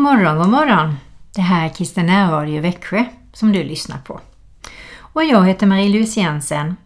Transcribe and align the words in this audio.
Morgon, 0.00 0.38
god 0.38 0.48
morgon! 0.48 0.96
Det 1.34 1.40
här 1.40 1.64
är 1.64 1.68
Kristen 1.68 2.06
närradio 2.06 2.60
Växjö 2.60 3.04
som 3.32 3.52
du 3.52 3.64
lyssnar 3.64 3.98
på. 3.98 4.20
Och 4.98 5.24
jag 5.24 5.46
heter 5.46 5.66
Marie-Louise 5.66 6.20
Jensen 6.20 6.76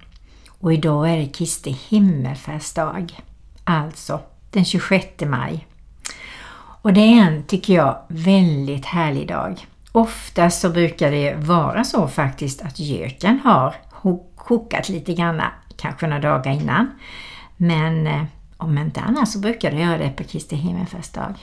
och 0.48 0.72
idag 0.72 1.10
är 1.10 1.16
det 1.16 1.26
Kristi 1.26 1.70
himmelfärdsdag, 1.88 3.20
alltså 3.64 4.20
den 4.50 4.64
26 4.64 5.06
maj. 5.20 5.66
Och 6.82 6.92
det 6.92 7.00
är 7.00 7.26
en, 7.26 7.42
tycker 7.42 7.74
jag, 7.74 7.98
väldigt 8.08 8.86
härlig 8.86 9.28
dag. 9.28 9.66
Oftast 9.92 10.60
så 10.60 10.70
brukar 10.70 11.10
det 11.10 11.34
vara 11.34 11.84
så 11.84 12.08
faktiskt 12.08 12.62
att 12.62 12.78
göken 12.78 13.40
har 13.44 13.74
kokat 14.36 14.88
lite 14.88 15.14
grann, 15.14 15.42
kanske 15.76 16.06
några 16.06 16.22
dagar 16.22 16.52
innan. 16.52 16.90
Men 17.56 18.06
eh, 18.06 18.24
om 18.56 18.78
inte 18.78 19.00
annars 19.00 19.28
så 19.28 19.38
brukar 19.38 19.70
det 19.70 19.80
göra 19.80 19.98
det 19.98 20.10
på 20.10 20.24
Kristi 20.24 20.56
himmelfärdsdag. 20.56 21.34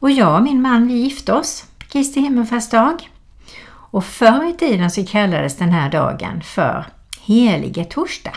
Och 0.00 0.10
jag 0.10 0.34
och 0.36 0.42
min 0.42 0.62
man 0.62 0.88
vi 0.88 0.94
gifte 0.94 1.32
oss 1.32 1.64
på 1.78 1.86
Kristi 1.86 2.20
himmelfärdsdag. 2.20 3.10
Och 3.70 4.04
förr 4.04 4.50
i 4.50 4.52
tiden 4.52 4.90
så 4.90 5.06
kallades 5.06 5.56
den 5.56 5.70
här 5.70 5.90
dagen 5.90 6.42
för 6.42 6.86
Helige 7.20 7.84
torsdag. 7.84 8.34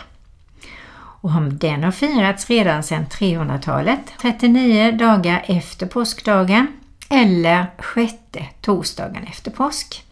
Och 1.22 1.32
den 1.44 1.84
har 1.84 1.92
firats 1.92 2.50
redan 2.50 2.84
sedan 2.84 3.06
300-talet, 3.06 4.00
39 4.22 4.92
dagar 4.92 5.44
efter 5.48 5.86
påskdagen 5.86 6.68
eller 7.10 7.66
sjätte 7.78 8.46
torsdagen 8.62 9.24
efter 9.24 9.52
påsk. 9.52 10.06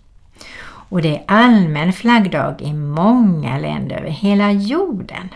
Och 0.62 1.02
det 1.02 1.16
är 1.16 1.24
allmän 1.28 1.94
flaggdag 1.94 2.62
i 2.62 2.74
många 2.74 3.58
länder 3.58 3.96
över 3.96 4.10
hela 4.10 4.52
jorden. 4.52 5.30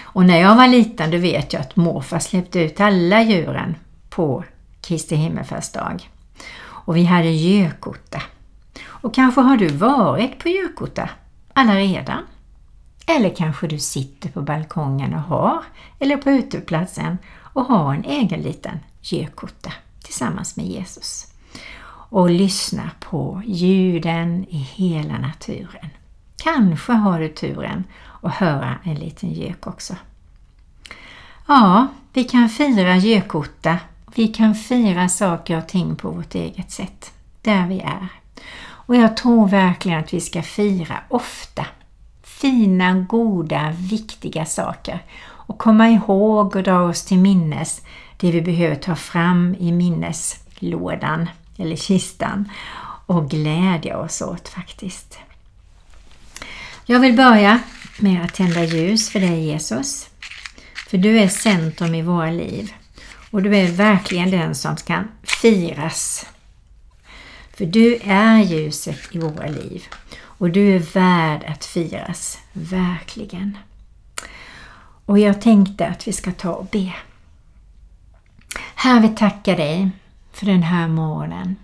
Och 0.00 0.24
när 0.24 0.40
jag 0.40 0.56
var 0.56 0.68
liten 0.68 1.10
då 1.10 1.18
vet 1.18 1.52
jag 1.52 1.60
att 1.60 1.76
morfar 1.76 2.18
släppte 2.18 2.60
ut 2.60 2.80
alla 2.80 3.22
djuren 3.22 3.74
på 4.10 4.44
Kristi 4.86 5.16
himmelfärdsdag. 5.16 6.10
Och 6.58 6.96
vi 6.96 7.04
hade 7.04 7.30
gökotta. 7.30 8.22
Och 8.86 9.14
kanske 9.14 9.40
har 9.40 9.56
du 9.56 9.68
varit 9.68 10.38
på 10.38 10.48
gökotta 10.48 11.08
Allaredan? 11.52 12.22
Eller 13.06 13.36
kanske 13.36 13.66
du 13.66 13.78
sitter 13.78 14.28
på 14.28 14.42
balkongen 14.42 15.14
och 15.14 15.20
har, 15.20 15.62
eller 15.98 16.16
på 16.16 16.30
uteplatsen 16.30 17.18
och 17.38 17.64
har 17.64 17.94
en 17.94 18.04
egen 18.04 18.40
liten 18.40 18.78
gökotta 19.00 19.72
tillsammans 20.02 20.56
med 20.56 20.66
Jesus. 20.66 21.26
Och 22.08 22.30
lyssnar 22.30 22.90
på 23.00 23.42
ljuden 23.46 24.44
i 24.48 24.56
hela 24.56 25.18
naturen. 25.18 25.90
Kanske 26.36 26.92
har 26.92 27.20
du 27.20 27.28
turen 27.28 27.84
att 28.22 28.34
höra 28.34 28.78
en 28.84 28.94
liten 28.94 29.32
gök 29.32 29.66
också. 29.66 29.96
Ja, 31.48 31.86
vi 32.12 32.24
kan 32.24 32.48
fira 32.48 32.96
gökotta 32.96 33.78
vi 34.16 34.28
kan 34.28 34.54
fira 34.54 35.08
saker 35.08 35.58
och 35.58 35.68
ting 35.68 35.96
på 35.96 36.10
vårt 36.10 36.34
eget 36.34 36.70
sätt, 36.70 37.12
där 37.42 37.66
vi 37.66 37.80
är. 37.80 38.08
Och 38.58 38.96
jag 38.96 39.16
tror 39.16 39.48
verkligen 39.48 39.98
att 39.98 40.14
vi 40.14 40.20
ska 40.20 40.42
fira 40.42 40.98
ofta. 41.08 41.66
Fina, 42.22 42.94
goda, 42.94 43.72
viktiga 43.76 44.44
saker. 44.44 45.02
Och 45.22 45.58
komma 45.58 45.88
ihåg 45.88 46.56
och 46.56 46.62
dra 46.62 46.80
oss 46.80 47.04
till 47.04 47.18
minnes 47.18 47.82
det 48.16 48.30
vi 48.30 48.42
behöver 48.42 48.76
ta 48.76 48.96
fram 48.96 49.56
i 49.58 49.72
minneslådan 49.72 51.28
eller 51.56 51.76
kistan 51.76 52.48
och 53.06 53.30
glädja 53.30 53.98
oss 53.98 54.22
åt 54.22 54.48
faktiskt. 54.48 55.18
Jag 56.86 57.00
vill 57.00 57.16
börja 57.16 57.60
med 57.98 58.24
att 58.24 58.34
tända 58.34 58.64
ljus 58.64 59.10
för 59.10 59.20
dig 59.20 59.46
Jesus. 59.46 60.08
För 60.88 60.98
du 60.98 61.18
är 61.18 61.28
centrum 61.28 61.94
i 61.94 62.02
våra 62.02 62.30
liv. 62.30 62.72
Och 63.36 63.42
du 63.42 63.56
är 63.56 63.72
verkligen 63.72 64.30
den 64.30 64.54
som 64.54 64.76
kan 64.76 65.08
firas. 65.22 66.26
För 67.56 67.66
du 67.66 67.98
är 68.04 68.38
ljuset 68.38 68.98
i 69.10 69.18
våra 69.18 69.46
liv 69.46 69.84
och 70.18 70.50
du 70.50 70.76
är 70.76 70.78
värd 70.78 71.44
att 71.44 71.64
firas, 71.64 72.38
verkligen. 72.52 73.58
Och 75.06 75.18
jag 75.18 75.40
tänkte 75.40 75.86
att 75.86 76.08
vi 76.08 76.12
ska 76.12 76.32
ta 76.32 76.52
och 76.52 76.66
be. 76.66 76.94
Herre, 78.74 79.00
vi 79.00 79.08
tackar 79.08 79.56
dig 79.56 79.90
för 80.32 80.46
den 80.46 80.62
här 80.62 80.88
morgonen. 80.88 81.56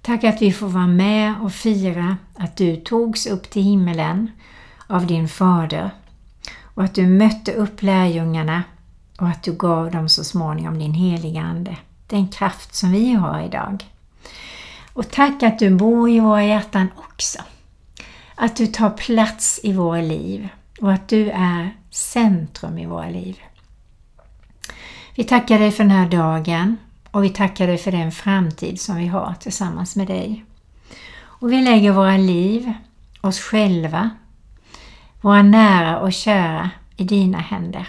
Tack 0.00 0.24
att 0.24 0.42
vi 0.42 0.52
får 0.52 0.68
vara 0.68 0.86
med 0.86 1.34
och 1.40 1.52
fira 1.52 2.16
att 2.34 2.56
du 2.56 2.76
togs 2.76 3.26
upp 3.26 3.50
till 3.50 3.62
himmelen 3.62 4.30
av 4.86 5.06
din 5.06 5.28
fader 5.28 5.90
och 6.74 6.84
att 6.84 6.94
du 6.94 7.06
mötte 7.06 7.52
upp 7.52 7.82
lärjungarna 7.82 8.62
och 9.22 9.28
att 9.28 9.42
du 9.42 9.52
gav 9.52 9.90
dem 9.90 10.08
så 10.08 10.24
småningom 10.24 10.78
din 10.78 10.94
heliga 10.94 11.40
Ande, 11.40 11.76
den 12.06 12.28
kraft 12.28 12.74
som 12.74 12.92
vi 12.92 13.12
har 13.12 13.40
idag. 13.40 13.84
Och 14.92 15.10
tack 15.10 15.42
att 15.42 15.58
du 15.58 15.70
bor 15.70 16.10
i 16.10 16.20
våra 16.20 16.44
hjärtan 16.44 16.88
också. 16.96 17.38
Att 18.34 18.56
du 18.56 18.66
tar 18.66 18.90
plats 18.90 19.60
i 19.62 19.72
våra 19.72 20.00
liv 20.00 20.48
och 20.80 20.92
att 20.92 21.08
du 21.08 21.30
är 21.30 21.76
centrum 21.90 22.78
i 22.78 22.86
våra 22.86 23.08
liv. 23.08 23.40
Vi 25.14 25.24
tackar 25.24 25.58
dig 25.58 25.70
för 25.70 25.84
den 25.84 25.92
här 25.92 26.08
dagen 26.08 26.76
och 27.10 27.24
vi 27.24 27.28
tackar 27.28 27.66
dig 27.66 27.78
för 27.78 27.92
den 27.92 28.12
framtid 28.12 28.80
som 28.80 28.96
vi 28.96 29.06
har 29.06 29.34
tillsammans 29.40 29.96
med 29.96 30.06
dig. 30.06 30.44
Och 31.20 31.52
vi 31.52 31.62
lägger 31.62 31.92
våra 31.92 32.16
liv, 32.16 32.72
oss 33.20 33.40
själva, 33.40 34.10
våra 35.20 35.42
nära 35.42 36.00
och 36.00 36.12
kära 36.12 36.70
i 36.96 37.04
dina 37.04 37.38
händer 37.38 37.88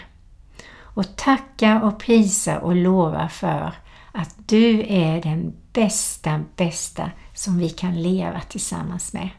och 0.93 1.15
tacka 1.15 1.81
och 1.81 1.99
prisa 1.99 2.59
och 2.59 2.75
lova 2.75 3.29
för 3.29 3.73
att 4.11 4.47
du 4.47 4.85
är 4.87 5.21
den 5.21 5.53
bästa, 5.73 6.43
bästa 6.55 7.11
som 7.33 7.57
vi 7.57 7.69
kan 7.69 8.01
leva 8.01 8.41
tillsammans 8.41 9.13
med. 9.13 9.29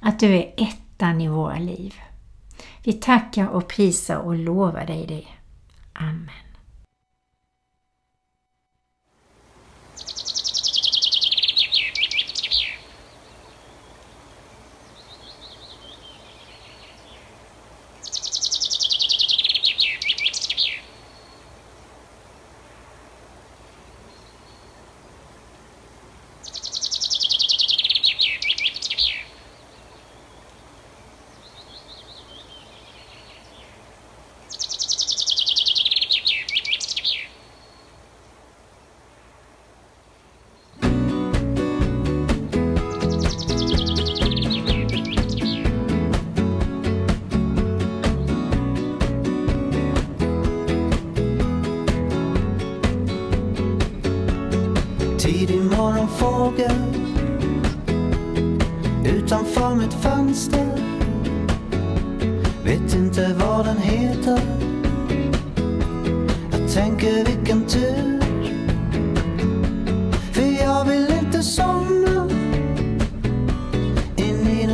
Att 0.00 0.20
du 0.20 0.36
är 0.36 0.54
ettan 0.56 1.20
i 1.20 1.28
våra 1.28 1.58
liv. 1.58 1.94
Vi 2.82 2.92
tackar 2.92 3.48
och 3.48 3.68
prisar 3.68 4.16
och 4.16 4.34
lovar 4.34 4.86
dig 4.86 5.06
det. 5.06 5.26
Amen. 5.92 6.45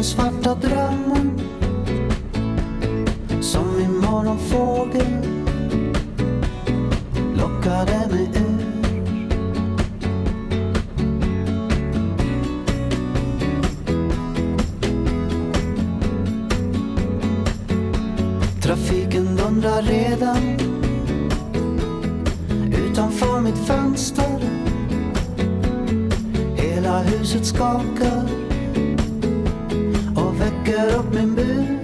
den 0.03 0.09
svarta 0.09 0.55
drömmen 0.55 1.41
som 3.41 3.81
i 3.81 3.89
morgonfågel 3.89 5.27
lockade 7.35 8.09
mig 8.11 8.31
ur. 8.35 8.65
Trafiken 18.63 19.37
dundrar 19.37 19.83
redan 19.83 20.59
utanför 22.89 23.41
mitt 23.41 23.59
fönster. 23.59 24.41
Hela 26.57 26.99
huset 27.03 27.47
skakar 27.47 28.32
Dukar 30.73 30.99
upp 30.99 31.15
min 31.15 31.35
bur. 31.35 31.79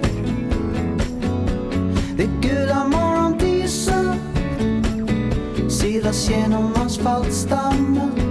Det 2.17 2.29
gula 2.41 2.87
morgondiset 2.87 4.17
silas 5.69 6.29
genom 6.29 6.73
asfaltstammen 6.85 8.28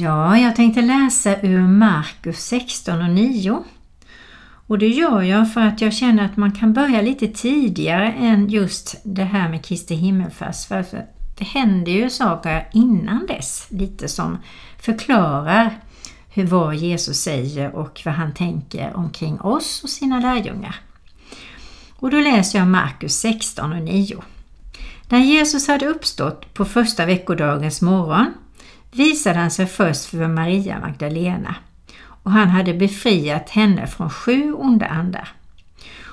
Ja, 0.00 0.38
jag 0.38 0.56
tänkte 0.56 0.82
läsa 0.82 1.40
ur 1.40 1.60
Markus 1.60 2.38
16 2.38 3.02
och 3.02 3.10
9. 3.10 3.64
Och 4.66 4.78
det 4.78 4.88
gör 4.88 5.22
jag 5.22 5.52
för 5.52 5.60
att 5.60 5.80
jag 5.80 5.92
känner 5.92 6.24
att 6.24 6.36
man 6.36 6.52
kan 6.52 6.72
börja 6.72 7.02
lite 7.02 7.26
tidigare 7.26 8.12
än 8.12 8.48
just 8.48 9.00
det 9.02 9.24
här 9.24 9.48
med 9.48 9.64
Kristi 9.64 9.94
himmelfärd. 9.94 10.54
För 10.68 11.06
det 11.38 11.44
händer 11.44 11.92
ju 11.92 12.10
saker 12.10 12.68
innan 12.72 13.26
dess, 13.26 13.66
lite 13.70 14.08
som 14.08 14.38
förklarar 14.78 15.78
hur 16.34 16.46
vad 16.46 16.74
Jesus 16.74 17.20
säger 17.20 17.74
och 17.74 18.02
vad 18.04 18.14
han 18.14 18.34
tänker 18.34 18.96
omkring 18.96 19.40
oss 19.40 19.80
och 19.82 19.90
sina 19.90 20.20
lärjungar. 20.20 20.80
Och 21.96 22.10
då 22.10 22.20
läser 22.20 22.58
jag 22.58 22.68
Markus 22.68 23.14
16 23.14 23.72
och 23.72 23.82
9. 23.82 24.22
När 25.08 25.18
Jesus 25.18 25.68
hade 25.68 25.86
uppstått 25.86 26.54
på 26.54 26.64
första 26.64 27.06
veckodagens 27.06 27.82
morgon 27.82 28.34
visade 28.92 29.38
han 29.38 29.50
sig 29.50 29.66
först 29.66 30.04
för 30.04 30.28
Maria 30.28 30.80
Magdalena 30.80 31.54
och 32.22 32.30
han 32.30 32.48
hade 32.48 32.74
befriat 32.74 33.50
henne 33.50 33.86
från 33.86 34.10
sju 34.10 34.52
onda 34.52 34.86
andar. 34.86 35.28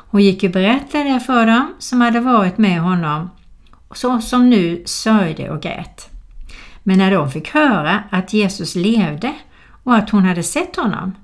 Hon 0.09 0.23
gick 0.23 0.43
och 0.43 0.51
berättade 0.51 1.13
det 1.13 1.19
för 1.19 1.45
dem 1.45 1.73
som 1.79 2.01
hade 2.01 2.19
varit 2.19 2.57
med 2.57 2.81
honom 2.81 3.29
och 3.87 3.97
så 3.97 4.21
som 4.21 4.49
nu 4.49 4.83
sörjde 4.85 5.49
och 5.49 5.61
grät. 5.61 6.09
Men 6.83 6.97
när 6.97 7.11
de 7.11 7.31
fick 7.31 7.49
höra 7.53 8.03
att 8.09 8.33
Jesus 8.33 8.75
levde 8.75 9.33
och 9.83 9.95
att 9.95 10.09
hon 10.09 10.25
hade 10.25 10.43
sett 10.43 10.75
honom 10.75 11.15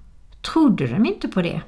trodde 0.42 0.88
de 0.88 1.06
inte 1.06 1.28
på 1.28 1.42
det. 1.42 1.62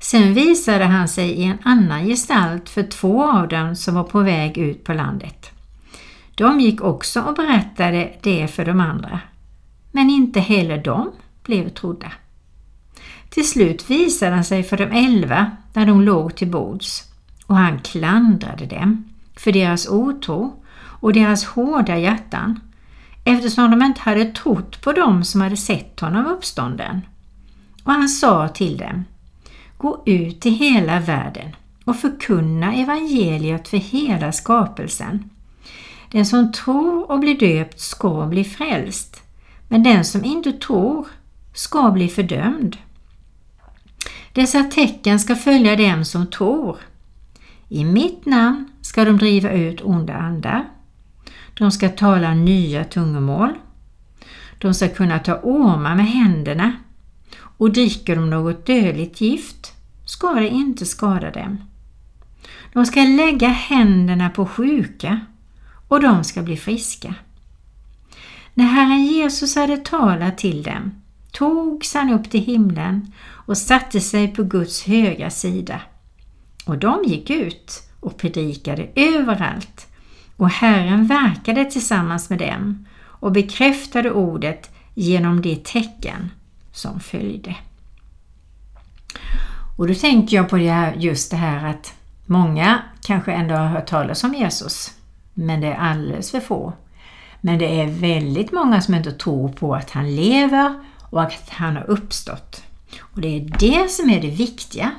Sen 0.00 0.34
visade 0.34 0.84
han 0.84 1.08
sig 1.08 1.30
i 1.30 1.44
en 1.44 1.58
annan 1.62 2.06
gestalt 2.06 2.68
för 2.68 2.82
två 2.82 3.30
av 3.32 3.48
dem 3.48 3.76
som 3.76 3.94
var 3.94 4.04
på 4.04 4.20
väg 4.20 4.58
ut 4.58 4.84
på 4.84 4.92
landet. 4.92 5.50
De 6.36 6.60
gick 6.60 6.80
också 6.80 7.20
och 7.20 7.34
berättade 7.34 8.12
det 8.22 8.48
för 8.48 8.64
de 8.64 8.80
andra. 8.80 9.20
Men 9.92 10.10
inte 10.10 10.40
heller 10.40 10.78
de 10.84 11.12
blev 11.42 11.68
trodda. 11.68 12.12
Till 13.28 13.48
slut 13.48 13.90
visade 13.90 14.34
han 14.34 14.44
sig 14.44 14.62
för 14.62 14.76
de 14.76 14.84
elva 14.84 15.50
när 15.72 15.86
de 15.86 16.00
låg 16.00 16.36
till 16.36 16.50
bords 16.50 17.04
och 17.46 17.56
han 17.56 17.78
klandrade 17.78 18.66
dem 18.66 19.04
för 19.36 19.52
deras 19.52 19.88
otro 19.88 20.62
och 20.76 21.12
deras 21.12 21.44
hårda 21.44 21.98
hjärtan 21.98 22.60
eftersom 23.24 23.70
de 23.70 23.82
inte 23.82 24.00
hade 24.00 24.24
trott 24.24 24.82
på 24.82 24.92
dem 24.92 25.24
som 25.24 25.40
hade 25.40 25.56
sett 25.56 26.00
honom 26.00 26.26
uppstånden. 26.26 27.00
Och 27.84 27.92
han 27.92 28.08
sa 28.08 28.48
till 28.48 28.76
dem 28.76 29.04
Gå 29.78 30.02
ut 30.06 30.46
i 30.46 30.50
hela 30.50 31.00
världen 31.00 31.56
och 31.84 31.96
förkunna 31.96 32.74
evangeliet 32.74 33.68
för 33.68 33.76
hela 33.76 34.32
skapelsen. 34.32 35.30
Den 36.10 36.26
som 36.26 36.52
tror 36.52 37.10
och 37.10 37.18
blir 37.18 37.38
döpt 37.38 37.80
ska 37.80 38.26
bli 38.26 38.44
frälst, 38.44 39.22
men 39.68 39.82
den 39.82 40.04
som 40.04 40.24
inte 40.24 40.52
tror 40.52 41.06
ska 41.54 41.90
bli 41.90 42.08
fördömd. 42.08 42.76
Dessa 44.32 44.64
tecken 44.64 45.20
ska 45.20 45.36
följa 45.36 45.76
dem 45.76 46.04
som 46.04 46.26
tror. 46.26 46.76
I 47.68 47.84
mitt 47.84 48.26
namn 48.26 48.68
ska 48.80 49.04
de 49.04 49.18
driva 49.18 49.50
ut 49.50 49.80
onda 49.80 50.14
andar. 50.14 50.64
De 51.54 51.70
ska 51.70 51.88
tala 51.88 52.34
nya 52.34 52.84
tungomål. 52.84 53.52
De 54.58 54.74
ska 54.74 54.88
kunna 54.88 55.18
ta 55.18 55.34
ormar 55.42 55.94
med 55.94 56.06
händerna 56.06 56.72
och 57.58 57.72
dricker 57.72 58.16
de 58.16 58.30
något 58.30 58.66
dödligt 58.66 59.20
gift 59.20 59.72
ska 60.04 60.30
det 60.30 60.48
inte 60.48 60.86
skada 60.86 61.30
dem. 61.30 61.58
De 62.72 62.86
ska 62.86 63.00
lägga 63.00 63.48
händerna 63.48 64.30
på 64.30 64.46
sjuka 64.46 65.20
och 65.88 66.00
de 66.00 66.24
ska 66.24 66.42
bli 66.42 66.56
friska. 66.56 67.14
När 68.54 68.64
Herren 68.64 69.04
Jesus 69.04 69.54
hade 69.54 69.76
talat 69.76 70.38
till 70.38 70.62
dem 70.62 71.02
togs 71.32 71.94
han 71.94 72.10
upp 72.10 72.30
till 72.30 72.44
himlen 72.44 73.12
och 73.46 73.58
satte 73.58 74.00
sig 74.00 74.34
på 74.34 74.42
Guds 74.42 74.82
högra 74.82 75.30
sida. 75.30 75.80
Och 76.66 76.78
de 76.78 77.04
gick 77.04 77.30
ut 77.30 77.82
och 78.00 78.16
predikade 78.16 78.88
överallt 78.94 79.86
och 80.36 80.50
Herren 80.50 81.06
verkade 81.06 81.64
tillsammans 81.64 82.30
med 82.30 82.38
dem 82.38 82.86
och 83.04 83.32
bekräftade 83.32 84.10
ordet 84.10 84.70
genom 84.94 85.42
de 85.42 85.56
tecken 85.56 86.30
som 86.72 87.00
följde. 87.00 87.56
Och 89.76 89.88
då 89.88 89.94
tänker 89.94 90.36
jag 90.36 90.48
på 90.48 90.58
just 90.96 91.30
det 91.30 91.36
här 91.36 91.66
att 91.66 91.94
många 92.26 92.82
kanske 93.02 93.32
ändå 93.32 93.54
har 93.54 93.66
hört 93.66 93.86
talas 93.86 94.24
om 94.24 94.34
Jesus, 94.34 94.95
men 95.38 95.60
det 95.60 95.66
är 95.66 95.76
alldeles 95.76 96.30
för 96.30 96.40
få. 96.40 96.72
Men 97.40 97.58
det 97.58 97.80
är 97.80 97.86
väldigt 97.86 98.52
många 98.52 98.80
som 98.80 98.94
inte 98.94 99.12
tror 99.12 99.48
på 99.48 99.74
att 99.74 99.90
han 99.90 100.16
lever 100.16 100.74
och 101.10 101.22
att 101.22 101.48
han 101.48 101.76
har 101.76 101.90
uppstått. 101.90 102.62
Och 103.00 103.20
det 103.20 103.28
är 103.36 103.58
det 103.58 103.90
som 103.90 104.10
är 104.10 104.20
det 104.20 104.30
viktiga. 104.30 104.90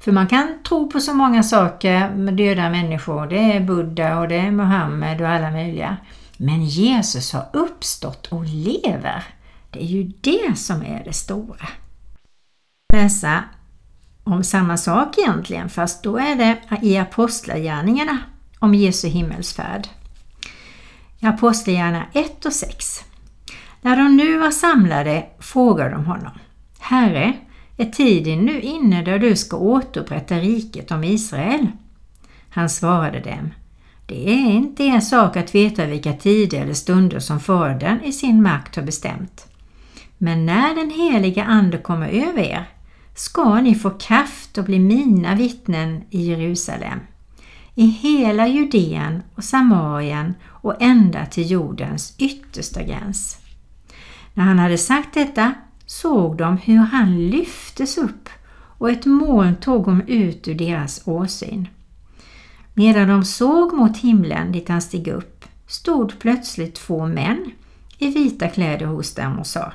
För 0.00 0.12
man 0.12 0.26
kan 0.26 0.62
tro 0.68 0.90
på 0.90 1.00
så 1.00 1.14
många 1.14 1.42
saker 1.42 2.10
med 2.10 2.34
döda 2.34 2.70
människor. 2.70 3.26
Det 3.26 3.52
är 3.52 3.60
Buddha 3.60 4.18
och 4.18 4.28
det 4.28 4.36
är 4.36 4.50
Mohammed 4.50 5.20
och 5.20 5.28
alla 5.28 5.50
möjliga. 5.50 5.96
Men 6.36 6.64
Jesus 6.64 7.32
har 7.32 7.48
uppstått 7.52 8.26
och 8.26 8.44
lever. 8.44 9.24
Det 9.70 9.82
är 9.82 9.86
ju 9.86 10.12
det 10.20 10.58
som 10.58 10.82
är 10.82 11.02
det 11.04 11.12
stora. 11.12 11.68
Läsa 12.92 13.44
om 14.24 14.44
samma 14.44 14.76
sak 14.76 15.18
egentligen, 15.18 15.68
fast 15.68 16.02
då 16.02 16.18
är 16.18 16.36
det 16.36 16.58
i 16.82 16.98
Apostlagärningarna 16.98 18.18
om 18.62 18.74
Jesu 18.74 19.08
himmelsfärd. 19.08 19.88
I 21.20 21.26
Apostlagärningarna 21.26 22.06
1 22.12 22.44
och 22.44 22.52
6. 22.52 23.04
När 23.80 23.96
de 23.96 24.16
nu 24.16 24.38
var 24.38 24.50
samlade 24.50 25.26
frågade 25.38 25.90
de 25.90 26.04
honom 26.04 26.32
Herre, 26.78 27.32
är 27.76 27.84
tiden 27.84 28.38
nu 28.38 28.60
inne 28.60 29.02
där 29.02 29.18
du 29.18 29.36
ska 29.36 29.56
återupprätta 29.56 30.34
riket 30.34 30.90
om 30.90 31.04
Israel? 31.04 31.66
Han 32.50 32.70
svarade 32.70 33.20
dem 33.20 33.54
Det 34.06 34.30
är 34.30 34.50
inte 34.50 34.84
er 34.84 35.00
sak 35.00 35.36
att 35.36 35.54
veta 35.54 35.86
vilka 35.86 36.12
tider 36.12 36.60
eller 36.60 36.74
stunder 36.74 37.18
som 37.18 37.40
Fadern 37.40 38.00
i 38.04 38.12
sin 38.12 38.42
makt 38.42 38.76
har 38.76 38.82
bestämt. 38.82 39.46
Men 40.18 40.46
när 40.46 40.74
den 40.74 40.90
heliga 40.90 41.44
Ande 41.44 41.78
kommer 41.78 42.08
över 42.08 42.42
er 42.42 42.64
ska 43.14 43.60
ni 43.60 43.74
få 43.74 43.90
kraft 43.90 44.58
och 44.58 44.64
bli 44.64 44.78
mina 44.78 45.34
vittnen 45.34 46.04
i 46.10 46.22
Jerusalem, 46.22 47.00
i 47.74 47.86
hela 47.86 48.46
Judeen 48.48 49.22
och 49.34 49.44
Samarien 49.44 50.34
och 50.44 50.82
ända 50.82 51.26
till 51.26 51.50
jordens 51.50 52.14
yttersta 52.18 52.82
gräns. 52.82 53.38
När 54.34 54.44
han 54.44 54.58
hade 54.58 54.78
sagt 54.78 55.14
detta 55.14 55.54
såg 55.86 56.36
de 56.36 56.56
hur 56.56 56.78
han 56.78 57.28
lyftes 57.30 57.98
upp 57.98 58.28
och 58.78 58.90
ett 58.90 59.06
moln 59.06 59.56
tog 59.56 59.84
honom 59.84 60.02
ut 60.06 60.48
ur 60.48 60.54
deras 60.54 61.02
åsyn. 61.04 61.68
Medan 62.74 63.08
de 63.08 63.24
såg 63.24 63.72
mot 63.72 63.96
himlen 63.96 64.52
dit 64.52 64.68
han 64.68 64.82
steg 64.82 65.08
upp 65.08 65.44
stod 65.66 66.18
plötsligt 66.18 66.74
två 66.74 67.06
män 67.06 67.50
i 67.98 68.08
vita 68.08 68.48
kläder 68.48 68.86
hos 68.86 69.14
dem 69.14 69.38
och 69.38 69.46
sa 69.46 69.72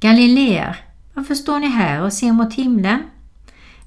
Galileer, 0.00 0.76
varför 1.14 1.34
står 1.34 1.58
ni 1.58 1.66
här 1.66 2.02
och 2.02 2.12
ser 2.12 2.32
mot 2.32 2.54
himlen? 2.54 3.02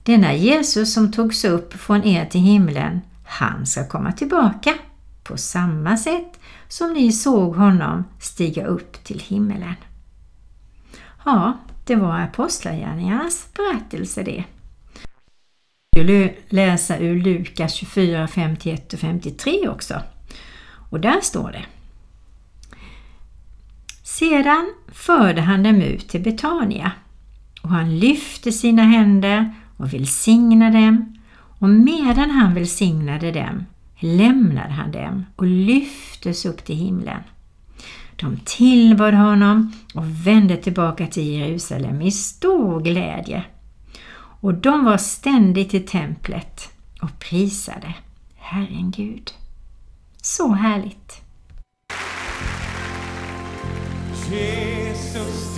Denna 0.03 0.33
Jesus 0.33 0.93
som 0.93 1.11
togs 1.11 1.45
upp 1.45 1.73
från 1.73 2.03
er 2.03 2.25
till 2.25 2.41
himlen, 2.41 3.01
han 3.25 3.65
ska 3.65 3.87
komma 3.87 4.11
tillbaka 4.11 4.73
på 5.23 5.37
samma 5.37 5.97
sätt 5.97 6.39
som 6.67 6.93
ni 6.93 7.11
såg 7.11 7.55
honom 7.55 8.03
stiga 8.19 8.65
upp 8.65 9.03
till 9.03 9.19
himmelen. 9.19 9.75
Ja, 11.25 11.57
det 11.85 11.95
var 11.95 12.19
Apostlagärningarnas 12.19 13.47
berättelse 13.53 14.23
det. 14.23 14.43
Jag 15.91 16.05
skulle 16.05 16.33
läsa 16.49 16.97
ur 16.97 17.21
Lukas 17.21 17.73
24, 17.73 18.27
51 18.27 18.93
och 18.93 18.99
53 18.99 19.67
också. 19.67 20.01
Och 20.89 20.99
där 20.99 21.21
står 21.21 21.51
det 21.51 21.65
Sedan 24.03 24.73
förde 24.87 25.41
han 25.41 25.63
dem 25.63 25.81
ut 25.81 26.09
till 26.09 26.21
Betania 26.21 26.91
och 27.61 27.69
han 27.69 27.99
lyfte 27.99 28.51
sina 28.51 28.83
händer 28.83 29.53
och 29.81 29.93
välsignade 29.93 30.79
dem 30.79 31.17
och 31.59 31.69
medan 31.69 32.29
han 32.29 32.53
välsignade 32.53 33.31
dem 33.31 33.65
lämnade 33.99 34.73
han 34.73 34.91
dem 34.91 35.25
och 35.35 35.45
lyftes 35.45 36.45
upp 36.45 36.65
till 36.65 36.75
himlen. 36.75 37.23
De 38.15 38.39
tillbad 38.45 39.13
honom 39.13 39.73
och 39.93 40.27
vände 40.27 40.57
tillbaka 40.57 41.07
till 41.07 41.27
Jerusalem 41.27 42.01
i 42.01 42.11
stor 42.11 42.81
glädje. 42.81 43.43
Och 44.41 44.53
de 44.53 44.85
var 44.85 44.97
ständigt 44.97 45.73
i 45.73 45.79
templet 45.79 46.69
och 47.01 47.19
prisade 47.19 47.93
Herren 48.35 48.91
Gud. 48.91 49.31
Så 50.21 50.53
härligt! 50.53 51.21
Jesus, 54.31 55.57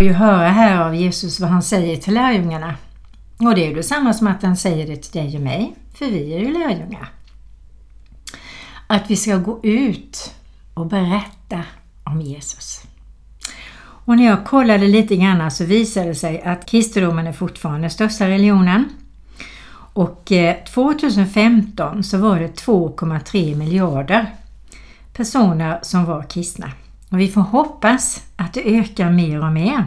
får 0.00 0.06
ju 0.06 0.12
höra 0.12 0.48
här 0.48 0.80
av 0.80 0.94
Jesus 0.94 1.40
vad 1.40 1.50
han 1.50 1.62
säger 1.62 1.96
till 1.96 2.14
lärjungarna. 2.14 2.74
Och 3.38 3.54
det 3.54 3.64
är 3.64 3.68
ju 3.68 3.74
detsamma 3.74 4.14
som 4.14 4.26
att 4.26 4.42
han 4.42 4.56
säger 4.56 4.86
det 4.86 4.96
till 4.96 5.20
dig 5.20 5.36
och 5.36 5.42
mig, 5.42 5.74
för 5.94 6.06
vi 6.06 6.34
är 6.34 6.38
ju 6.38 6.52
lärjungar. 6.52 7.10
Att 8.86 9.10
vi 9.10 9.16
ska 9.16 9.36
gå 9.36 9.60
ut 9.62 10.34
och 10.74 10.86
berätta 10.86 11.62
om 12.04 12.20
Jesus. 12.20 12.82
Och 13.80 14.16
när 14.16 14.26
jag 14.26 14.44
kollade 14.44 14.86
lite 14.86 15.16
grann 15.16 15.50
så 15.50 15.64
visade 15.64 16.06
det 16.06 16.14
sig 16.14 16.42
att 16.42 16.66
kristendomen 16.66 17.26
är 17.26 17.32
fortfarande 17.32 17.80
den 17.80 17.90
största 17.90 18.28
religionen. 18.28 18.88
Och 19.92 20.32
eh, 20.32 20.64
2015 20.64 22.04
så 22.04 22.18
var 22.18 22.40
det 22.40 22.64
2,3 22.64 23.56
miljarder 23.56 24.26
personer 25.12 25.78
som 25.82 26.04
var 26.04 26.22
kristna. 26.22 26.70
Och 27.10 27.20
vi 27.20 27.28
får 27.28 27.40
hoppas 27.40 28.24
att 28.36 28.52
det 28.52 28.78
ökar 28.78 29.10
mer 29.10 29.44
och 29.44 29.52
mer. 29.52 29.86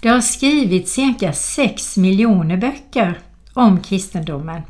Det 0.00 0.08
har 0.08 0.20
skrivits 0.20 0.92
cirka 0.92 1.32
6 1.32 1.96
miljoner 1.96 2.56
böcker 2.56 3.18
om 3.52 3.80
kristendomen. 3.80 4.62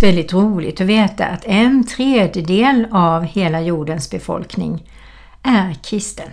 Väldigt 0.00 0.32
roligt 0.32 0.80
att 0.80 0.86
veta 0.86 1.26
att 1.26 1.44
en 1.44 1.84
tredjedel 1.84 2.86
av 2.92 3.22
hela 3.22 3.60
jordens 3.60 4.10
befolkning 4.10 4.90
är 5.42 5.74
kristen. 5.74 6.30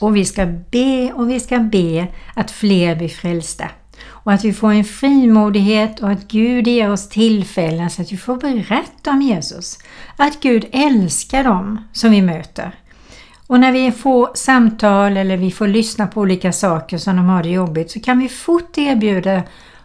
Och 0.00 0.16
vi 0.16 0.24
ska 0.24 0.46
be 0.46 1.12
och 1.12 1.30
vi 1.30 1.40
ska 1.40 1.58
be 1.58 2.06
att 2.34 2.50
fler 2.50 2.96
blir 2.96 3.08
frälsta. 3.08 3.68
Och 4.06 4.32
att 4.32 4.44
vi 4.44 4.52
får 4.52 4.72
en 4.72 4.84
frimodighet 4.84 6.00
och 6.00 6.10
att 6.10 6.28
Gud 6.28 6.68
ger 6.68 6.90
oss 6.90 7.08
tillfällen 7.08 7.90
så 7.90 8.02
att 8.02 8.12
vi 8.12 8.16
får 8.16 8.36
berätta 8.36 9.10
om 9.10 9.22
Jesus. 9.22 9.78
Att 10.16 10.40
Gud 10.40 10.66
älskar 10.72 11.44
dem 11.44 11.84
som 11.92 12.10
vi 12.10 12.22
möter. 12.22 12.74
Och 13.50 13.60
när 13.60 13.72
vi 13.72 13.92
får 13.92 14.30
samtal 14.34 15.16
eller 15.16 15.36
vi 15.36 15.50
får 15.50 15.68
lyssna 15.68 16.06
på 16.06 16.20
olika 16.20 16.52
saker 16.52 16.98
som 16.98 17.16
de 17.16 17.28
har 17.28 17.42
det 17.42 17.48
jobbigt 17.48 17.90
så 17.90 18.00
kan 18.00 18.18
vi 18.18 18.28
fort 18.28 18.78
erbjuda 18.78 19.42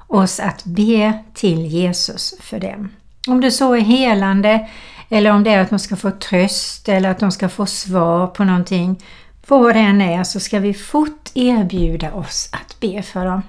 oss 0.08 0.40
att 0.40 0.64
be 0.66 1.24
till 1.34 1.66
Jesus 1.66 2.36
för 2.40 2.60
dem. 2.60 2.90
Om 3.28 3.42
det 3.42 3.52
så 3.52 3.76
är 3.76 3.80
helande 3.80 4.70
eller 5.10 5.32
om 5.32 5.44
det 5.44 5.52
är 5.52 5.60
att 5.60 5.70
de 5.70 5.80
ska 5.80 5.96
få 5.96 6.12
tröst 6.12 6.90
eller 6.90 7.10
att 7.10 7.20
de 7.20 7.32
ska 7.32 7.50
få 7.50 7.66
svar 7.66 8.28
på 8.28 8.44
någonting. 8.44 9.04
Vad 9.48 9.76
det 9.76 9.80
än 9.80 10.02
är 10.02 10.24
så 10.24 10.40
ska 10.40 10.60
vi 10.60 10.74
fort 10.74 11.32
erbjuda 11.34 12.14
oss 12.14 12.50
att 12.52 12.80
be 12.80 13.02
för 13.02 13.26
dem. 13.26 13.42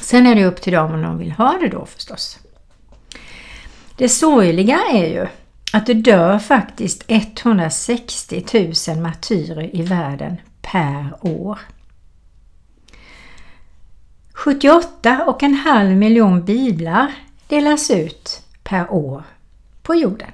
Sen 0.00 0.26
är 0.26 0.34
det 0.34 0.44
upp 0.44 0.60
till 0.60 0.72
dem 0.72 0.94
om 0.94 1.02
de 1.02 1.18
vill 1.18 1.32
ha 1.32 1.58
det 1.60 1.68
då 1.68 1.86
förstås. 1.86 2.38
Det 3.96 4.08
sorgliga 4.08 4.80
är 4.92 5.06
ju 5.06 5.26
att 5.74 5.86
det 5.86 5.94
dör 5.94 6.38
faktiskt 6.38 7.04
160 7.08 8.44
000 8.88 8.98
martyrer 9.02 9.76
i 9.76 9.82
världen 9.82 10.36
per 10.62 11.16
år. 11.20 11.58
78,5 14.34 15.94
miljon 15.94 16.44
biblar 16.44 17.12
delas 17.48 17.90
ut 17.90 18.42
per 18.62 18.92
år 18.92 19.22
på 19.82 19.94
jorden. 19.94 20.30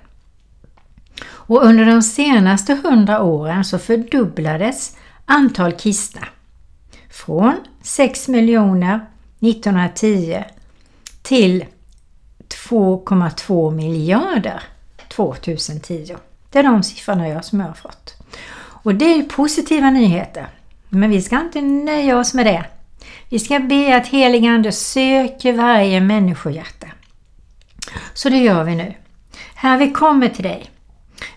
Och 1.26 1.64
under 1.64 1.84
de 1.84 2.02
senaste 2.02 2.74
hundra 2.74 3.22
åren 3.22 3.64
så 3.64 3.78
fördubblades 3.78 4.96
antal 5.24 5.72
kristna 5.72 6.28
från 7.10 7.56
6 7.82 8.28
miljoner 8.28 9.06
1910 9.40 10.44
till 11.22 11.64
2,2 12.68 13.70
miljarder 13.70 14.62
2010. 15.10 16.16
Det 16.50 16.58
är 16.58 16.62
de 16.62 16.82
siffrorna 16.82 17.28
jag 17.28 17.44
som 17.44 17.60
jag 17.60 17.66
har 17.66 17.74
fått. 17.74 18.14
Och 18.82 18.94
det 18.94 19.04
är 19.04 19.22
positiva 19.22 19.90
nyheter. 19.90 20.48
Men 20.88 21.10
vi 21.10 21.22
ska 21.22 21.40
inte 21.40 21.60
nöja 21.60 22.18
oss 22.18 22.34
med 22.34 22.46
det. 22.46 22.64
Vi 23.28 23.38
ska 23.38 23.58
be 23.58 23.96
att 23.96 24.06
heligande 24.06 24.72
söker 24.72 25.52
varje 25.52 26.00
människohjärta. 26.00 26.86
Så 28.14 28.28
det 28.28 28.38
gör 28.38 28.64
vi 28.64 28.74
nu. 28.74 28.94
Här 29.54 29.78
vi 29.78 29.90
kommer 29.90 30.28
till 30.28 30.44
dig. 30.44 30.70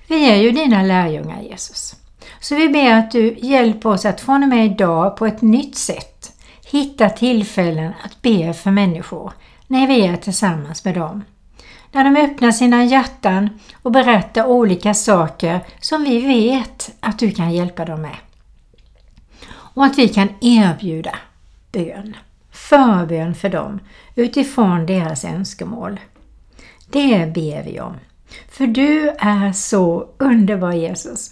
Vi 0.08 0.30
är 0.32 0.36
ju 0.36 0.52
dina 0.52 0.84
lärjungar 0.84 1.42
Jesus. 1.42 1.96
Så 2.40 2.56
vi 2.56 2.70
ber 2.70 2.94
att 2.94 3.12
du 3.12 3.38
hjälper 3.42 3.90
oss 3.90 4.06
att 4.06 4.22
från 4.22 4.44
och 4.44 4.50
med 4.50 4.66
idag 4.66 5.18
på 5.18 5.26
ett 5.26 5.42
nytt 5.42 5.78
sätt 5.78 6.32
hitta 6.66 7.10
tillfällen 7.10 7.94
att 8.04 8.22
be 8.22 8.54
för 8.54 8.72
människor 8.72 9.34
när 9.68 9.88
vi 9.88 10.06
är 10.06 10.18
tillsammans 10.18 10.86
med 10.86 10.96
dem. 10.96 11.24
När 11.94 12.04
de 12.04 12.16
öppnar 12.16 12.52
sina 12.52 12.86
hjärtan 12.86 13.50
och 13.82 13.92
berättar 13.92 14.46
olika 14.46 14.94
saker 14.94 15.60
som 15.80 16.04
vi 16.04 16.20
vet 16.20 16.92
att 17.00 17.20
du 17.20 17.32
kan 17.32 17.52
hjälpa 17.52 17.86
dem 17.86 18.02
med. 18.02 18.16
Och 19.50 19.86
att 19.86 19.98
vi 19.98 20.10
kan 20.10 20.30
erbjuda 20.42 21.16
bön, 21.72 22.18
förbön 22.52 23.36
för 23.36 23.50
dem 23.50 23.80
utifrån 24.16 24.86
deras 24.86 25.26
önskemål. 25.26 26.00
Det 26.90 27.34
ber 27.34 27.64
vi 27.64 27.80
om. 27.80 27.96
För 28.50 28.68
du 28.68 29.10
är 29.10 29.52
så 29.52 30.08
underbar 30.18 30.72
Jesus. 30.72 31.32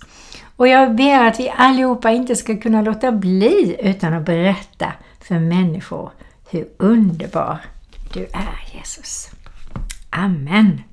Och 0.56 0.68
jag 0.68 0.96
ber 0.96 1.28
att 1.28 1.40
vi 1.40 1.50
allihopa 1.50 2.12
inte 2.12 2.36
ska 2.36 2.58
kunna 2.58 2.82
låta 2.82 3.12
bli 3.12 3.76
utan 3.80 4.14
att 4.14 4.26
berätta 4.26 4.94
för 5.20 5.40
människor 5.40 6.12
hur 6.50 6.68
underbar 6.78 7.58
du 8.14 8.24
är 8.24 8.78
Jesus. 8.78 9.32
Amen. 10.14 10.91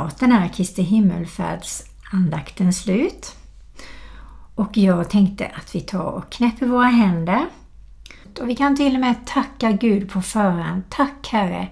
snart 0.05 0.19
den 0.19 0.31
här 0.31 0.47
Kristi 0.47 0.81
himmelfärdsandakten 0.81 2.73
slut. 2.73 3.35
Och 4.55 4.77
jag 4.77 5.09
tänkte 5.09 5.45
att 5.45 5.75
vi 5.75 5.81
tar 5.81 6.11
och 6.11 6.31
knäpper 6.31 6.65
våra 6.65 6.87
händer. 6.87 7.45
Och 8.41 8.49
vi 8.49 8.55
kan 8.55 8.75
till 8.75 8.93
och 8.93 8.99
med 8.99 9.25
tacka 9.25 9.71
Gud 9.71 10.09
på 10.09 10.21
förhand. 10.21 10.83
Tack 10.89 11.27
Herre 11.27 11.67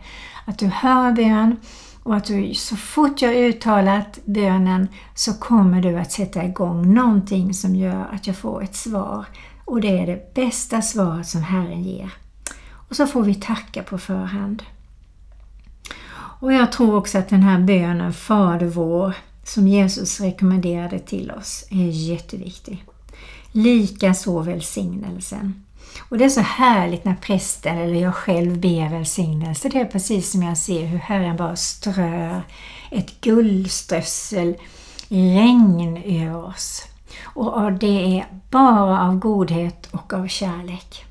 att 0.46 0.60
du 0.60 0.68
hör 0.68 1.12
bön 1.12 1.58
och 2.04 2.16
att 2.16 2.26
du 2.26 2.54
så 2.54 2.76
fort 2.76 3.22
jag 3.22 3.36
uttalat 3.36 4.20
bönen 4.26 4.88
så 5.16 5.34
kommer 5.34 5.82
du 5.82 6.00
att 6.00 6.12
sätta 6.12 6.44
igång 6.44 6.94
någonting 6.94 7.54
som 7.54 7.76
gör 7.76 8.10
att 8.12 8.28
jag 8.28 8.38
får 8.38 8.64
ett 8.64 8.76
svar. 8.76 9.26
Och 9.66 9.82
det 9.82 10.00
är 10.00 10.08
det 10.08 10.34
bästa 10.34 10.82
svaret 10.82 11.28
som 11.28 11.44
Herren 11.44 11.84
ger. 11.84 12.14
Och 12.90 12.96
så 12.96 13.08
får 13.08 13.24
vi 13.24 13.36
tacka 13.36 13.84
på 13.84 13.98
förhand. 13.98 14.64
Och 16.44 16.54
jag 16.54 16.72
tror 16.72 16.96
också 16.96 17.18
att 17.18 17.30
den 17.30 17.44
här 17.44 17.60
bönen 17.60 18.14
Fader 18.14 18.66
vår 18.66 19.14
som 19.44 19.68
Jesus 19.68 20.22
rekommenderade 20.22 21.00
till 21.00 21.32
oss 21.32 21.68
är 21.70 21.86
jätteviktig. 21.86 22.86
Likaså 23.52 24.40
välsignelsen. 24.40 25.66
Och 26.10 26.18
det 26.18 26.26
är 26.26 26.30
så 26.30 26.42
härligt 26.42 27.06
när 27.06 27.16
prästen 27.16 27.78
eller 27.78 28.02
jag 28.02 28.16
själv 28.16 28.60
ber 28.60 28.90
välsignelse. 28.90 29.70
Det 29.70 29.80
är 29.80 29.86
precis 29.86 30.32
som 30.32 30.44
jag 30.44 30.58
ser 30.58 30.86
hur 30.86 30.98
Herren 30.98 31.38
bara 31.38 31.56
strör 31.56 32.42
ett 32.92 33.22
guldströssel 33.22 34.56
regn 35.10 35.98
över 36.06 36.46
oss. 36.46 36.84
Och 37.24 37.74
det 37.74 38.20
är 38.20 38.26
bara 38.50 39.02
av 39.02 39.20
godhet 39.20 39.88
och 39.92 40.14
av 40.14 40.28
kärlek. 40.28 41.06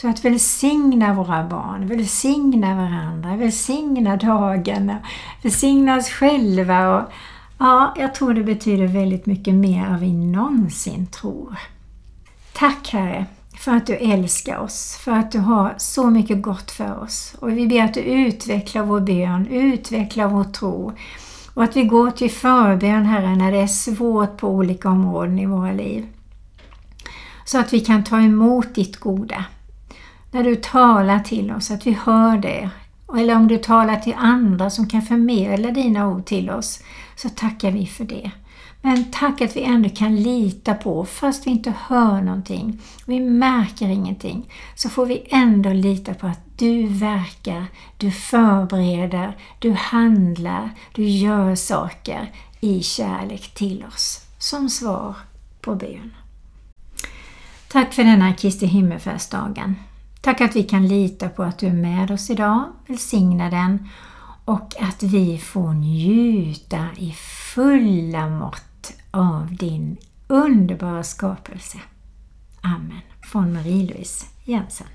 Så 0.00 0.08
att 0.08 0.24
välsigna 0.24 1.14
våra 1.14 1.44
barn, 1.44 1.86
välsigna 1.86 2.74
varandra, 2.74 3.36
välsigna 3.36 4.16
dagen, 4.16 4.94
välsigna 5.42 5.96
oss 5.96 6.08
själva. 6.08 6.96
Och, 6.96 7.12
ja, 7.58 7.94
jag 7.96 8.14
tror 8.14 8.34
det 8.34 8.42
betyder 8.42 8.86
väldigt 8.86 9.26
mycket 9.26 9.54
mer 9.54 9.84
än 9.84 10.00
vi 10.00 10.12
någonsin 10.12 11.06
tror. 11.06 11.56
Tack 12.52 12.88
Herre 12.92 13.26
för 13.56 13.72
att 13.72 13.86
du 13.86 13.94
älskar 13.94 14.58
oss, 14.58 14.96
för 15.04 15.12
att 15.12 15.32
du 15.32 15.38
har 15.38 15.74
så 15.78 16.10
mycket 16.10 16.42
gott 16.42 16.70
för 16.70 17.02
oss. 17.02 17.34
Och 17.38 17.50
vi 17.50 17.66
ber 17.66 17.82
att 17.82 17.94
du 17.94 18.00
utvecklar 18.00 18.82
vår 18.82 19.00
bön, 19.00 19.46
utvecklar 19.46 20.28
vår 20.28 20.44
tro. 20.44 20.92
Och 21.54 21.64
att 21.64 21.76
vi 21.76 21.84
går 21.84 22.10
till 22.10 22.30
förbön, 22.30 23.06
Herre, 23.06 23.36
när 23.36 23.52
det 23.52 23.58
är 23.58 23.66
svårt 23.66 24.36
på 24.36 24.48
olika 24.48 24.88
områden 24.88 25.38
i 25.38 25.46
våra 25.46 25.72
liv. 25.72 26.06
Så 27.44 27.58
att 27.58 27.72
vi 27.72 27.80
kan 27.80 28.04
ta 28.04 28.20
emot 28.20 28.74
ditt 28.74 28.96
goda. 28.96 29.44
När 30.30 30.44
du 30.44 30.56
talar 30.56 31.18
till 31.18 31.52
oss, 31.52 31.70
att 31.70 31.86
vi 31.86 31.92
hör 31.92 32.38
det. 32.38 32.70
Eller 33.18 33.36
om 33.36 33.48
du 33.48 33.58
talar 33.58 33.96
till 33.96 34.14
andra 34.18 34.70
som 34.70 34.88
kan 34.88 35.02
förmedla 35.02 35.70
dina 35.70 36.08
ord 36.08 36.24
till 36.24 36.50
oss, 36.50 36.82
så 37.16 37.28
tackar 37.28 37.70
vi 37.70 37.86
för 37.86 38.04
det. 38.04 38.30
Men 38.82 39.04
tack 39.10 39.40
att 39.40 39.56
vi 39.56 39.62
ändå 39.62 39.88
kan 39.88 40.16
lita 40.16 40.74
på, 40.74 41.04
fast 41.04 41.46
vi 41.46 41.50
inte 41.50 41.74
hör 41.86 42.22
någonting, 42.22 42.80
vi 43.06 43.20
märker 43.20 43.88
ingenting, 43.88 44.52
så 44.74 44.88
får 44.88 45.06
vi 45.06 45.26
ändå 45.30 45.72
lita 45.72 46.14
på 46.14 46.26
att 46.26 46.40
du 46.58 46.86
verkar, 46.86 47.66
du 47.96 48.10
förbereder, 48.10 49.36
du 49.58 49.72
handlar, 49.72 50.70
du 50.94 51.04
gör 51.04 51.54
saker 51.54 52.32
i 52.60 52.82
kärlek 52.82 53.54
till 53.54 53.84
oss, 53.88 54.26
som 54.38 54.68
svar 54.68 55.14
på 55.60 55.74
bön. 55.74 56.14
Tack 57.68 57.94
för 57.94 58.04
denna 58.04 58.34
Kristi 58.34 58.66
himmelfärdsdagen. 58.66 59.76
Tack 60.20 60.40
att 60.40 60.56
vi 60.56 60.62
kan 60.62 60.88
lita 60.88 61.28
på 61.28 61.42
att 61.42 61.58
du 61.58 61.66
är 61.66 61.72
med 61.72 62.10
oss 62.10 62.30
idag, 62.30 62.64
välsigna 62.86 63.50
den 63.50 63.88
och 64.44 64.74
att 64.80 65.02
vi 65.02 65.38
får 65.38 65.72
njuta 65.72 66.86
i 66.96 67.12
fulla 67.54 68.28
mått 68.28 68.92
av 69.10 69.54
din 69.56 69.96
underbara 70.28 71.02
skapelse. 71.02 71.78
Amen. 72.60 73.00
Från 73.22 73.52
Marie-Louise 73.56 74.26
Jensen. 74.44 74.86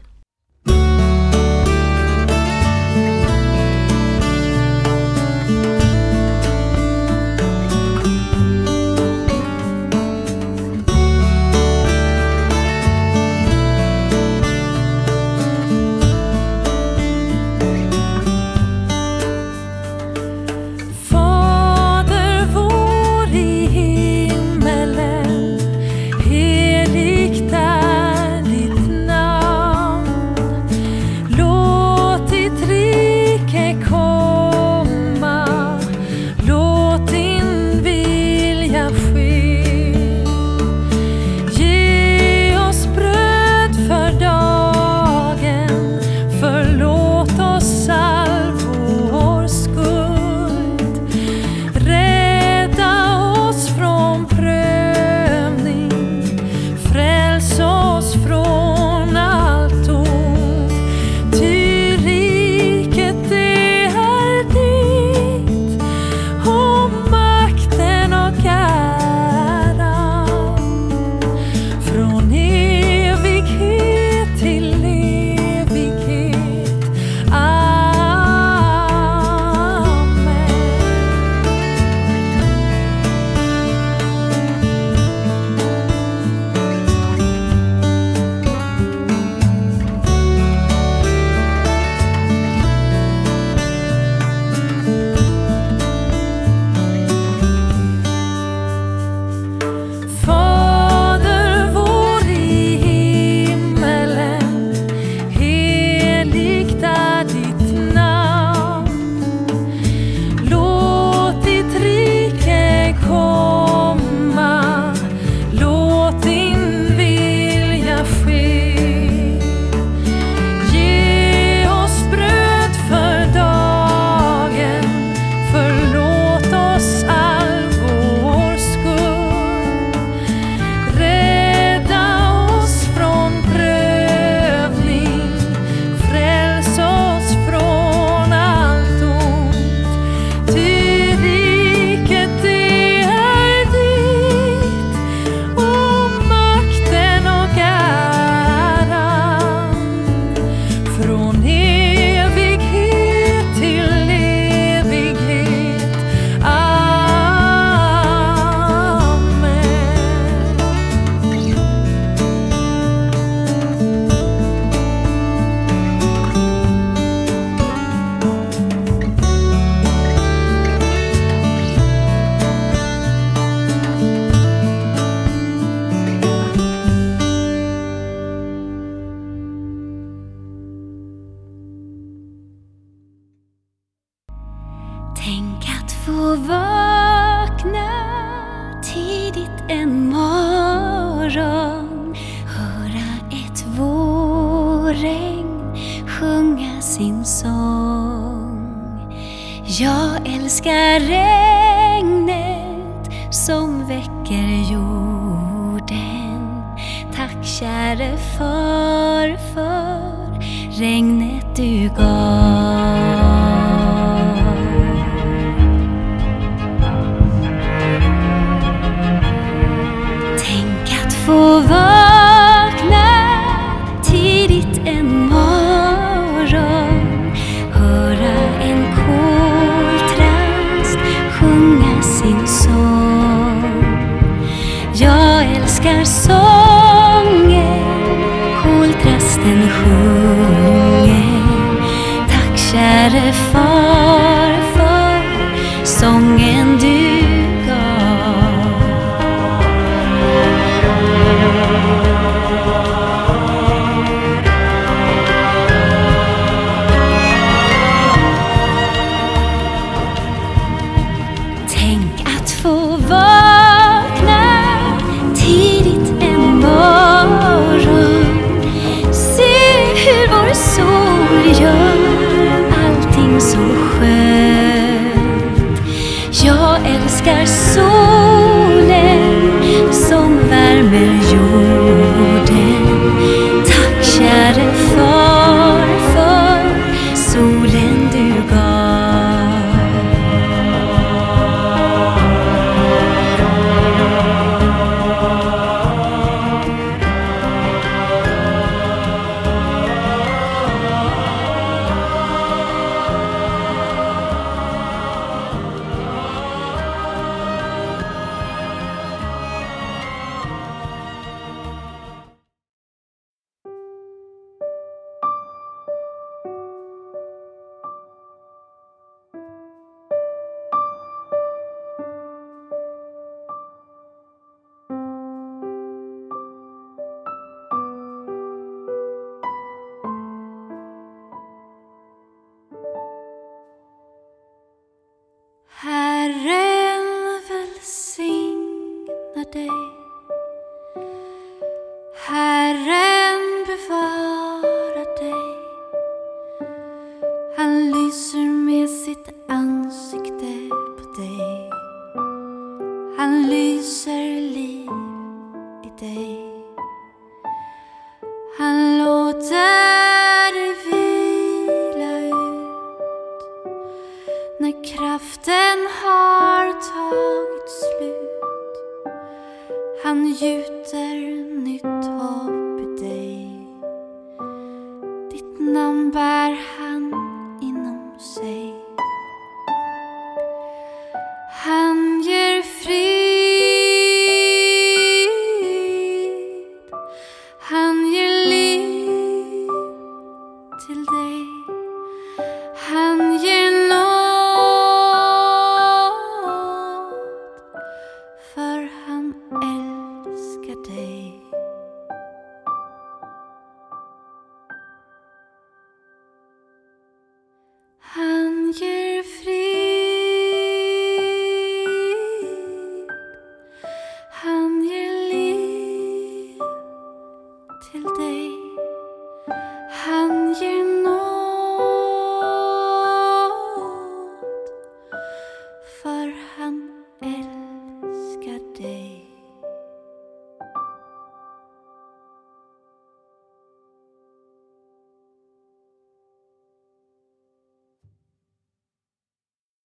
Så 273.96 274.25